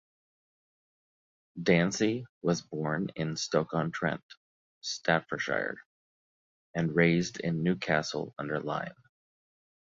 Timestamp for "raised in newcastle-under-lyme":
6.95-8.95